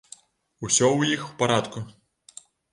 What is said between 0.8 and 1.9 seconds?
ў іх у парадку.